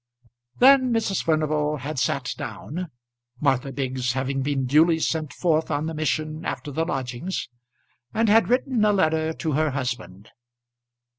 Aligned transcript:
Then 0.57 0.91
Mrs. 0.91 1.21
Furnival 1.23 1.77
had 1.77 1.99
sat 1.99 2.33
down, 2.35 2.89
Martha 3.39 3.71
Biggs 3.71 4.13
having 4.13 4.41
been 4.41 4.65
duly 4.65 4.97
sent 4.97 5.31
forth 5.31 5.69
on 5.69 5.85
the 5.85 5.93
mission 5.93 6.43
after 6.43 6.71
the 6.71 6.85
lodgings, 6.85 7.49
and 8.11 8.27
had 8.27 8.49
written 8.49 8.83
a 8.83 8.93
letter 8.93 9.31
to 9.33 9.51
her 9.51 9.69
husband. 9.69 10.29